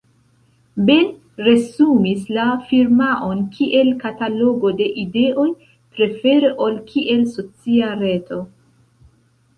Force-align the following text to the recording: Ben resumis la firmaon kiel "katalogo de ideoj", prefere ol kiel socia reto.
Ben 0.85 1.09
resumis 1.47 2.23
la 2.37 2.45
firmaon 2.71 3.43
kiel 3.57 3.93
"katalogo 4.05 4.71
de 4.81 4.87
ideoj", 5.05 5.47
prefere 5.99 6.53
ol 6.69 6.81
kiel 6.91 7.23
socia 7.37 7.93
reto. 8.05 8.45